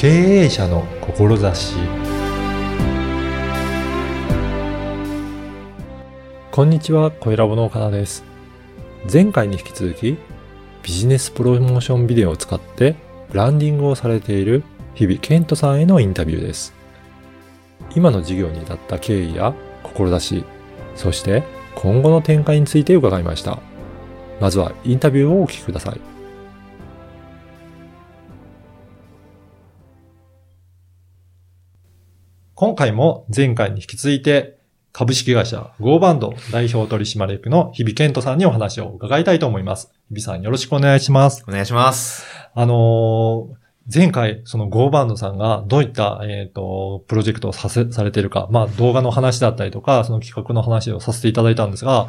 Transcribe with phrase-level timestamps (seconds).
[0.00, 0.08] 経
[0.44, 1.74] 営者の志
[6.50, 8.24] こんにちは、小ラボの岡田です。
[9.12, 10.16] 前回に引き続き、
[10.82, 12.96] ビジネスプロモーションビデオを使って
[13.28, 14.62] ブランディングをされている
[14.94, 16.72] 日々健人さんへのインタビューです。
[17.94, 20.46] 今の事業に至った経緯や志、
[20.96, 21.42] そして
[21.74, 23.58] 今後の展開について伺いました。
[24.40, 26.09] まずはインタビューをお聞きください。
[32.60, 34.58] 今回も前回に引き続いて
[34.92, 39.90] 株式会社ゴーバンド代表取締役の日比健人さんにお話を伺いたいと思います。
[40.10, 41.42] 日比さんよろしくお願いします。
[41.48, 42.26] お願いします。
[42.54, 43.60] あのー
[43.92, 52.08] 前回、そのゴーバンドさんがどういった、えっ、と、プロジェクトをさせ、されているか、まあ動画の話だったりとか、その企画の話をさせていただいたんですが、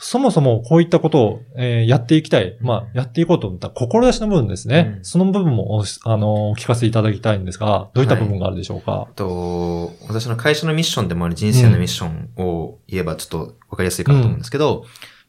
[0.00, 4.94] そもそもこういったことを、えーやっていきたい、まあやっていこうと思った志の部分ですね。
[4.98, 5.04] うん。
[5.04, 14.84] その部分もおあのーお聞かせいただきたいんですが、どういった部分があるでしょうか、と、私の会社のミッションでもある人生のミッションを言えばちょっとわかりやすいかなと思うんですけど、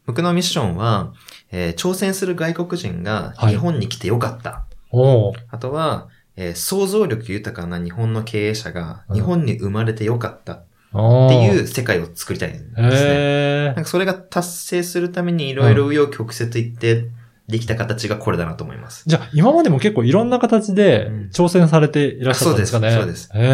[0.05, 1.13] 僕のミッションは、
[1.51, 3.53] えー挑戦する外国人がはい。
[3.53, 4.65] 日本に来てよかった。
[4.91, 5.35] おー。
[5.49, 10.53] あとは、えー想像力豊かな日本の経営者がうん日本に生まれてよかった。
[10.53, 12.73] っおーていう世界を作りたいんですね。
[12.75, 17.09] へなんかそれが達成するためにいろいろ紆余曲折言って
[17.47, 19.03] できた形がこれだなと思います。
[19.07, 22.91] じゃあ、今までも結構いろんな形でうん挑戦されていらっしゃったんですかね。
[22.91, 23.45] そうですそうへ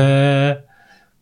[0.62, 0.65] え。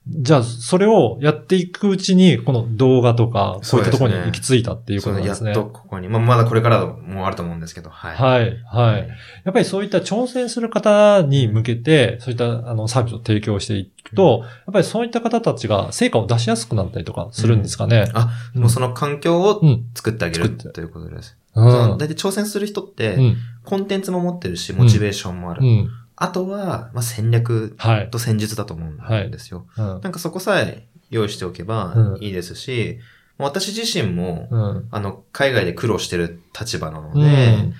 [0.06, 5.54] じゃあ、それをやっていくうちに、この動画とか、こういったところに行き着いたっていうことなんですね。
[5.54, 8.16] そうやっとここに、まあ、まだこれからもあると思うんですけど、はい。
[8.16, 9.08] はい、はい。
[9.46, 18.10] やっぱりそういった挑戦する方に向けて、そういったあのサービスを提供していくと、やっぱりそういった方たちが成果を出しやすくなったりとかするんですかね。
[18.14, 19.86] あ、もうその環境をうん。
[19.96, 21.38] 作ってあげる作ってということです。
[21.56, 21.72] うん。
[21.72, 23.38] その大体挑戦する人って、うん。
[23.64, 25.62] コンテンツも持ってるし、モチベーションもある。
[25.62, 25.90] うん。
[26.16, 28.10] あとは、まあ、戦略はい。
[28.10, 28.90] と戦術だと思う
[29.28, 29.66] んですよ。
[29.78, 29.86] うん。
[30.02, 33.00] なんかそこさえ用意しておけばうんいいですし、
[33.38, 34.88] 私自身も、うん。
[34.92, 37.74] あの、海外で苦労してる立場なのうで、ん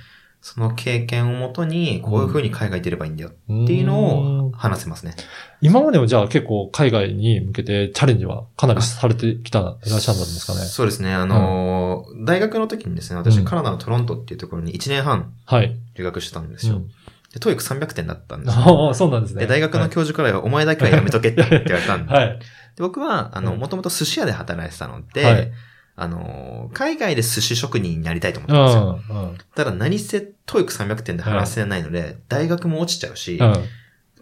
[0.46, 5.16] その経験をもとに、こういう風に海外出ればいいんだよっっていうのを話せますね。
[5.62, 10.60] 今までもじゃあ結構海外に向けてチャレンジはかなりされてきた、いらっしゃんですかね。
[10.66, 11.14] そうですね。
[11.14, 15.78] あのー大学の時にですね、私、うんカナダのトロントっていうところに1年半はい。
[15.96, 16.76] 留学してたんですよ。
[16.76, 16.90] うん。
[17.34, 18.94] で、 TOEIC 300点だったんですよ。
[18.94, 19.42] そうなんですね。
[19.42, 22.14] で、大学の教授からは、お前だけはやめとけって言われたんで。
[22.14, 22.28] はい。
[22.28, 22.40] で
[22.80, 25.52] 僕は、あの、うんもともと寿司屋で働いてたので、はい
[25.96, 29.20] あのー海外で寿司職人になりたいと思ってたんですよ。
[29.22, 29.26] ん。
[29.30, 29.38] うん。
[29.56, 33.54] ただ何せ、 TOEIC 300点で話せないので、大学も落ちちゃうし、うん。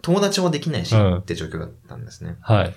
[0.02, 2.36] 友達もできないし、うんって状況だったんですね。
[2.40, 2.74] はい。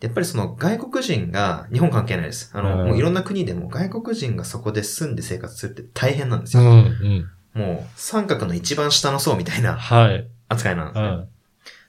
[0.00, 2.50] でやっぱりその外国人が、日本関係ないです。
[2.52, 6.64] あの、うんもういろんな国でも外国人がそこで住んで生活するって大変なんですうん。
[6.64, 6.70] よ。
[6.72, 7.26] うん。
[7.54, 10.26] もう三角の一番下の層みたいなはい。
[10.48, 11.06] 扱いなんですね。
[11.06, 11.20] うん。
[11.22, 11.26] っ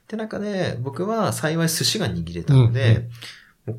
[0.06, 3.08] て中で、僕は幸い寿司が握れたので、
[3.66, 3.74] も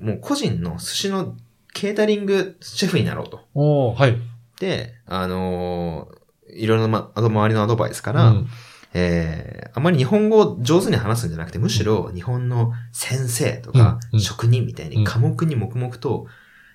[0.00, 1.36] うもう個人の寿司の
[1.72, 3.40] ケータリングシェフになろうと。
[3.54, 4.16] おーはい。
[4.60, 6.24] で、あのー
[6.56, 8.46] いろいろな、ま、あと周りのアドバイスから、うん
[8.92, 16.26] えー、あまり日本語を上手に話すんじゃなくて、むしろ日本の先生とか、うんうん職人みたいうんに科目に黙々と、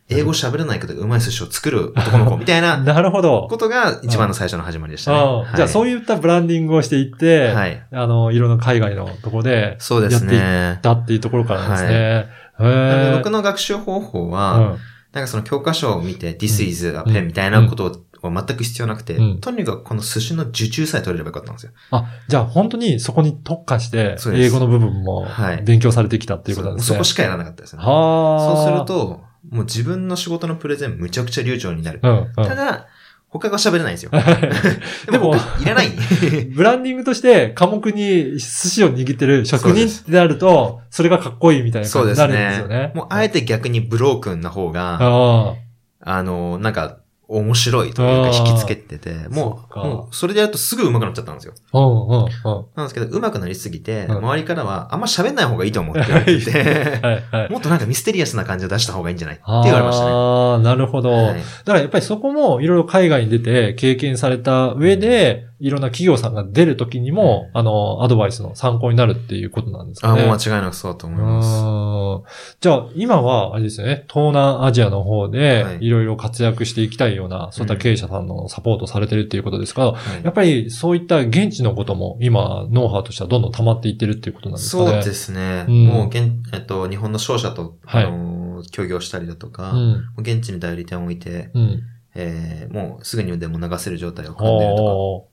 [0.09, 3.47] 英語喋れないけどうまい寿司を作る男の子みたいななるほど。
[3.49, 5.17] ことが一番の最初の始まりでしたね。
[5.17, 7.85] はいじゃあそういったブランディングをしていって、はい。
[7.91, 10.79] あの、いろんな海外のところで、そうですやっていね。
[10.81, 11.89] だっていうところからですね。
[11.91, 12.27] へ
[12.59, 13.17] なのでえ。
[13.17, 14.77] 僕の学習方法は、うん
[15.11, 21.71] なんかその教科書を見て、This is a うん pen みたいなことは全く必要なくて、うんとにかくこの寿司の受注さえ取れればよかったんですよ。
[21.89, 26.87] あ、じゃあ本当にそこに特化して、英語の部分もはい勉強されてきたっていうことなんですね。
[26.89, 27.81] そそこしかやらなかったですね。
[27.83, 28.55] はあ。
[28.55, 31.99] そうする、と、もう自分の仕事のプレゼンむちゃくちゃ流暢になる。
[32.03, 32.47] うん、うん。
[32.47, 32.87] ただ、
[33.29, 34.11] 他が喋れないんですよ。
[35.11, 35.89] でもいらない。
[36.55, 42.91] ブランディングとして、科目に寿司を握ってる職人ってなると、それがかっこいいみたいなそうです感じになるんですよねね。。
[42.95, 45.53] もうあえて逆にブロークンな方が、あ
[46.01, 46.97] あの、なんか、
[47.29, 51.53] 面白いというか引きつけてて、もう、もうそれでやるとすぐ上手くなっちゃったんですよ。
[51.71, 51.79] あ。
[51.79, 52.65] うんうんうん。
[52.75, 57.49] なんですけど、上手くなりすぎて、うん周りからは、あんま喋んない方がいいと思うって言われて。
[57.51, 60.11] もっとなんかミステリアスな感じを出した方がいいんじゃないって言われましたね。
[60.11, 61.11] ああ、なるほど。
[61.11, 70.21] はいだからやっぱりそこもいろいろ海外に出て経験された上で、いろんな企業さんが出るときにも、あの、アドバイスの参考になるっていうことなんですかあ、ね。
[70.25, 71.63] もう間違いなくそうだと思います。
[71.63, 84.89] うんじゃあ、今は、あれですよね、東南アジアの方では、いいろいろ活躍していきたいような、そういった経営者さんのサポートされてるっていうことですが、はいやっぱりそういった現地のことも今、ノウハウとしてはどんどん溜まっていってるっていうことなんですかね。
[84.91, 85.65] そうですね。
[85.67, 88.39] うんもう現、えっと、日本の商社と、はいあのー
[88.71, 90.05] 協業したりだとか、うん。
[90.17, 91.83] 現地に代理店を置いて、うん。
[92.15, 95.27] えーもうすぐにでも流せる状態を組んでると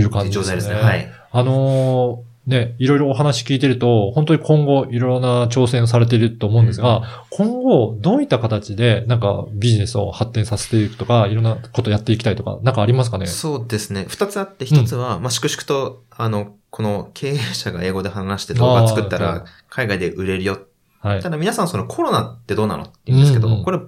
[0.00, 0.56] いうか、感じですね。
[0.56, 0.74] 状態ですね。
[0.74, 1.12] はい。
[1.30, 13.26] あのーね、いろいろお話聞いてると、本当に今後いろんな挑戦されていると思うんですが、今後どういった形でなんかビジネスを発展させていくとか、いろんなことやっていきたいとか、なんかありますかね？
[13.26, 14.06] そうですね。
[14.08, 20.60] 二つあって、一つは、まあ、粛々と、あの、この経営者が英語で話して動画作ったら、海外で売れるよ。
[21.00, 21.28] はいた。
[21.28, 23.78] だ皆さんそのコロナってどうなのって言うんですけど、うんうんこれ、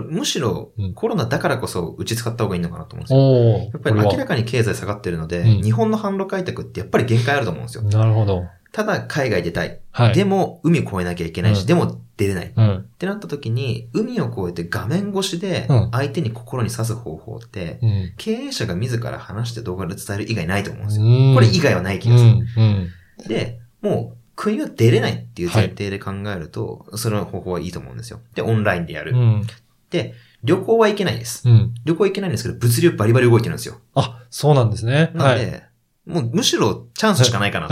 [0.00, 3.18] これむしろうんコロナだからこそうち使った方がいいのかなと思うんですよ。
[3.20, 7.82] おーやっぱり明らかに経済下がってるので、うん日本の販路開拓ってやっぱり限界あると思うんですよ。
[7.84, 8.44] なるほど。
[8.72, 9.80] ただ海外出たい。
[9.92, 10.14] はい。
[10.14, 12.46] でも海越えなきゃいけないし、うんでも出れない。
[12.46, 12.86] っうん。
[12.98, 18.12] てなった時に、海を越えて画面越しでうん相手に心に刺す方法って、うん。
[18.16, 21.06] 経営者が自ら話して動画で伝える以外ないと思うんですよ。
[21.06, 22.30] うんこれ以外はない気うがする。
[22.30, 22.34] ん。
[22.38, 22.88] うん。
[23.28, 28.18] で、もう国は出れないっていう前提で考えると、その方法はいいと思うんですよ。
[28.34, 29.14] で、オンラインでやる。
[29.94, 30.08] うん。
[30.08, 31.48] で、旅行はいけないです。
[31.48, 31.74] うん。
[31.84, 33.76] 旅行はいけないんですけど、物流バリバリ動いてるんですよ。
[33.94, 35.10] あ、そうなんですね。
[35.14, 35.62] なので、
[36.06, 37.70] もうむしろチャンスしかないかなうん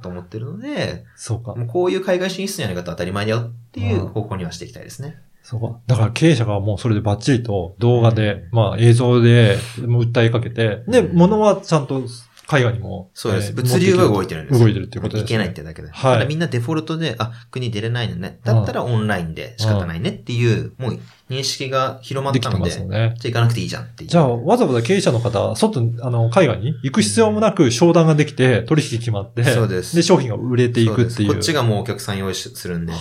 [0.00, 0.12] とうん。
[0.12, 1.54] 思ってるので、そうか。
[1.54, 5.18] もうこういう海外進出のやり方当たり前だよっていう方向にはしていきたいですね。
[5.42, 5.78] そうか。
[5.86, 12.02] だから経営者がもうそれでバッチリと動画で、まあ映像で訴えかけて、で、うん物はちゃんと
[12.46, 13.10] 海外にも。
[13.12, 13.50] そうです。
[13.50, 14.64] えー物流は動いてるんですよ。
[14.64, 15.88] 動いてるっていうことです、いけないってだけで。
[15.90, 18.40] はいただみんなデフォルトで、あ、国出れないのね。
[18.44, 20.98] だったらオンラインで仕方ないねっていう、もう
[21.30, 23.04] 認識が広まったので、できてますじゃ。
[23.04, 24.04] あ行かなくていいじゃんって。
[24.06, 31.10] じゃあ、わざわざ経営者の方、外、あの、海外に行く必要もなく商談ができて、取引決まって、そうですで、商品が売れていくっていう。
[31.10, 32.98] そですこっちがもうお客さん用意しするんで、は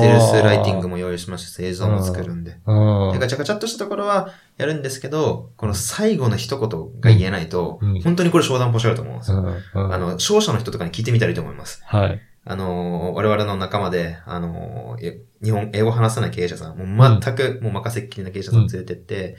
[0.00, 2.58] セールスライティングも用意しましたし、映像も作るんで。
[2.66, 3.12] うん。
[3.12, 9.44] でガチャガチャっとしたところはやるんですけど、この最後の一言が言えないと、うん本当にこれ商談ポシャると思うんですよ。
[9.74, 11.82] あの、商社の人とかに聞いてみたらいいと思います。
[11.84, 12.20] はい。
[12.46, 14.96] あのー、我々の仲間で、あの
[15.42, 19.36] 日本、英語話さない経営者さん、もう全く、もう任せっきりな経営者さん連れてって、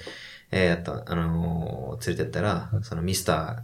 [0.51, 3.63] えーやった、あのー連れてったら、そのミスタ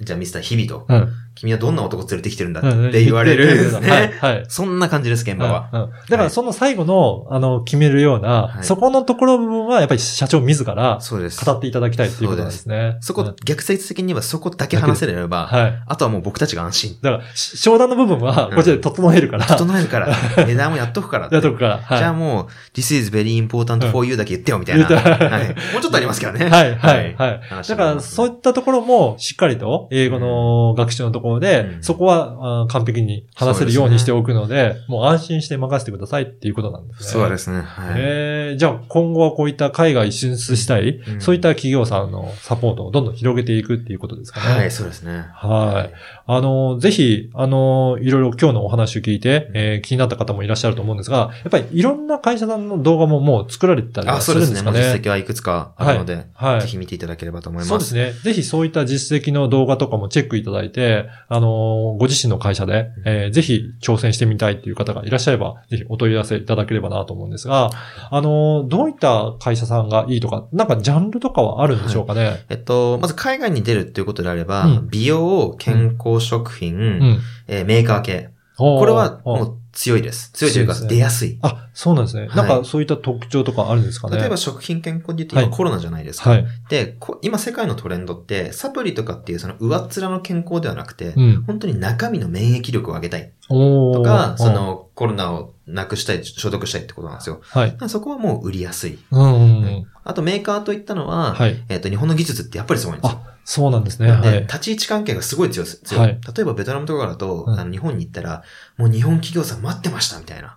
[0.00, 1.08] ー、じゃあミスター日々と、うん。
[1.34, 3.90] 君はどんな男連れてきてるんだうんって言われるんですね。
[3.90, 4.12] はい。
[4.12, 4.44] はい。
[4.48, 5.68] そんな感じです、現場は。
[5.72, 11.44] うんうんだからその最後の、あの、決めるような、はいそこのところの部分は、やっぱり社長自らそうです。
[11.44, 12.96] 語っていただきたいっていうことなんですね。
[13.00, 15.82] そこ、うん逆説的に言えばそこだけ話せれば、はい。
[15.86, 16.98] あとはもう僕たちが安心。
[17.02, 20.08] だから、し商談の部分は、こっちで整えるから、整えるから、
[20.46, 21.28] 値段もやっとくから。
[21.30, 21.98] やっとくから、はい。
[21.98, 24.84] じゃあもう、this is very important for you だけ言ってよ、みたいな。
[24.84, 25.48] はい。
[25.72, 26.48] もうちょっとありますけどね。
[26.48, 27.40] はい、はい、はい。
[27.48, 37.06] 話だから、そういったところも、しっかりと、英語の学習のところで、うんそこはあ完璧に話せるようにしておくので、もう安心して任せてくださいっていうことなんですね。
[37.22, 37.60] そうですね。
[37.60, 37.94] はい。
[37.96, 44.56] えー、じゃあ今後はこういった海外進出したい、うんそういった企業さんのサポートをどんどん広げていくっていうことですかね。
[44.56, 45.24] はい、そうですね。
[45.32, 46.23] はい。
[46.26, 54.62] あの、ぜひ、あの、いろいろ今日のお話を聞いて、えー気になった方もいらっしゃると思うんですが、やっぱりいろんな会社さんの動画ももう作られてたりはあ、すそうですね。
[54.62, 54.98] もうるんですかね？
[54.98, 57.68] 実績はいくつかあるので、はいぜひ見ていただければと思います。
[57.68, 58.12] そうですね。
[58.22, 67.70] ぜひそういった実績の動画とかもチェックいただいて、あの、ご自身の会社で、えーぜひ挑戦してみたいっていう方がいらっしゃれば、ぜひお問い合わせいただければなと思うんですが、
[68.10, 72.44] あの、どういった会社さんがいいとか、なんかジャンルとかはあるんでしょうかね？
[72.48, 77.20] えっと、まず海外に出るっていうことであれば、うん美容、健康食品、うん。
[77.48, 78.30] えーメーカー系。
[78.56, 80.30] ここれはもう強いです。
[80.32, 81.38] 強いというか出やすい。
[81.42, 82.28] あ、そうなんですね。
[82.28, 84.16] はいなんかそういった特徴とかあるんですかね。
[84.16, 86.30] 例えば食品健康で言ってはい今コロナじゃないですか。
[86.30, 86.46] はい。
[86.68, 91.42] で、こ今世界のトレンドって、サプリとかっていうその上っ面の健康ではなくて、うん。
[91.42, 97.40] 本当に中身の免疫力を上げたいとか、そ、のコロナをなくしたい、消毒したいってことなんですよ。
[97.42, 97.76] はい。
[97.88, 98.98] そこはもう売りやすい。
[99.10, 99.86] うんうんうん。
[100.04, 101.64] あとメーカーといったのは、はい。
[101.68, 103.20] えっ、と、日本の技術ってやっぱりすごいんですよ。
[103.44, 104.06] そうなんですね。
[104.06, 104.40] で、はい。
[104.42, 105.78] 立ち位置関係がすごい強いです。
[105.84, 108.42] 強いはい例えばベトナムとかだと、うんあの日本に行ったら、
[108.76, 110.56] もう日本企業さん待ってましたみたいな。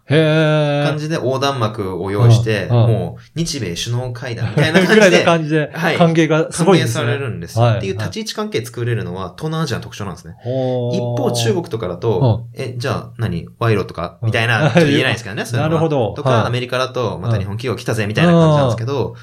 [0.87, 7.05] 感じで横断幕を用意して、もう日米首脳会談みたいな感ぐらいのじで、感じで、 はい歓迎がす歓迎ごいんですね。
[7.05, 7.65] されるんですよ。
[7.65, 10.35] はいっていう立ち位置関係作れるのは東南アジアの特徴なんですね。
[10.93, 13.47] 一方中国とかだと、え、じゃあ何？
[13.59, 14.17] 賄賂とか？
[14.21, 15.43] みたいな、うんちょっと言えないですけどね。
[15.51, 19.15] なるほどとか、はいアメリカだと、また日本企業来たぜみたいな感じなんですけど、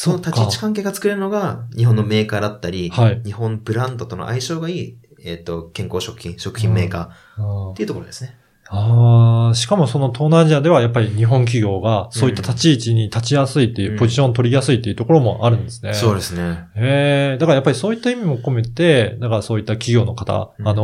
[0.00, 8.38] その立ち位置関係が作れるのが、日本のメーカーだったり、はい日本ブランドとの相性がいい、えっ、と、健康食品、食品メーカーうんっていうところですね。
[8.70, 15.92] ああ、しかもその東南アジアではやっぱり日本企業がそういった立ち位置に立ちやすいっていう、うんポジションを取りやすいっていうところもあるんですね。
[15.92, 16.68] そうですね。
[16.76, 20.82] へえ、だからやっぱりそういった意味も込めて、だからそういった企業の方、うんあの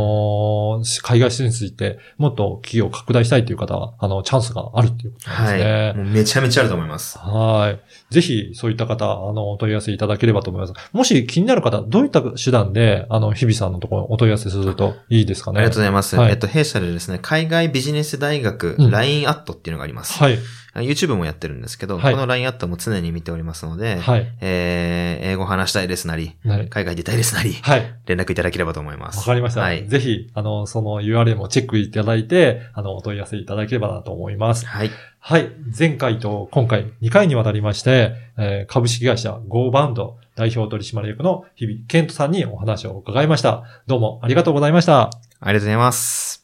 [0.82, 5.64] ー海外進出して、もっと企業を拡大したいという方は、あの、チャンスがあるっていうことですね。
[5.64, 5.96] はい。
[5.96, 7.18] もうめちゃめちゃあると思います。
[7.18, 7.76] は
[8.10, 8.14] い。
[8.14, 10.74] ぜひ、そういった方、あの、お問い合わせいただければと思います。
[10.92, 15.58] もし気になる方、どういった手段で、あの、日々さんのところにお問い合わせするといいですかね。
[15.58, 16.16] ありがとうございます。
[16.16, 20.22] はいえっと、弊社でですね、海外ビジネス大学うん LINE アットっていうのがあります。
[20.22, 20.38] はい。
[20.76, 24.32] YouTube もやってるんですけど、はいこの LINE アットも常に見ておりますので、はい。
[24.40, 27.94] えー英語話したいですなり、なる海外出たいですなり、はい。
[28.06, 29.18] 連絡いただければと思います。
[29.18, 29.60] わかりました。
[29.62, 29.88] はい。
[29.88, 34.66] ぜひ、あの、その URL もチェックいただいて、あの、お問い合わせいただければなと思います。
[34.66, 34.90] はい。
[35.18, 35.48] はい。
[35.76, 43.64] 前回と今回2回にわたりまして、えー株式会社 Go バンド代表取締役の日々健人さんにお話を伺いました。
[43.86, 45.02] どうもありがとうございました。
[45.02, 45.10] あ
[45.46, 46.43] りがとうございます。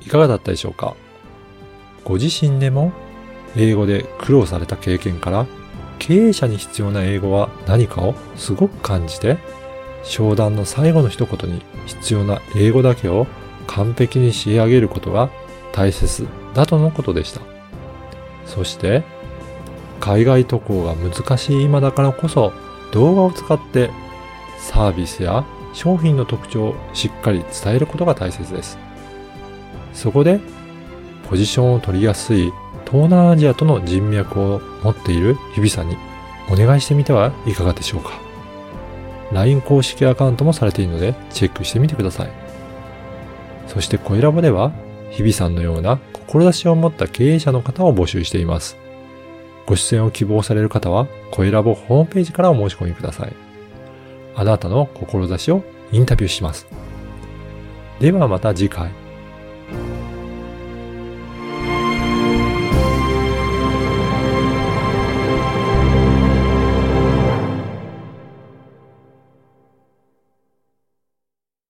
[0.00, 0.94] いかがだったでしょうか？
[2.04, 2.92] ご自身でも
[3.56, 5.46] 英語で苦労された経験から
[5.98, 9.38] 経営者に必要な英語は何かをすごく感じて
[10.04, 13.26] 商談の最後の一言に必要な英語だけを
[13.66, 15.30] 完璧に仕上げることが
[15.72, 17.40] 大切だとのことでした。
[18.46, 19.02] そして
[20.00, 22.52] 海外渡航が難しい今だからこそ
[22.92, 23.90] 動画を使って
[24.58, 28.78] サービスや商品の特徴をしっかり伝えることが大切です。
[29.98, 30.38] そこで、
[31.28, 32.52] ポジションを取りやすい
[32.86, 35.96] 東南アジアとの人脈を持っている日比さんに
[36.48, 38.12] お願いしてみてはいかがでしょうか。
[39.32, 42.30] LINE 公式アカウントもされているのでチェックしてみてください。
[43.66, 44.70] そしてコイラボでは
[45.10, 48.76] 日比さんのような志を持った経営者の方を募集しています。
[49.66, 53.32] ご出演を希望される方はコイラボホームページからお申し込みください。
[54.36, 56.68] あなたの志をインタビューします。
[57.98, 59.07] ではまた次回。